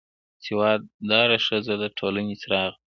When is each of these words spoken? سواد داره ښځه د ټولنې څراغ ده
سواد 0.45 0.81
داره 1.09 1.37
ښځه 1.47 1.73
د 1.81 1.83
ټولنې 1.97 2.35
څراغ 2.41 2.71
ده 2.75 2.77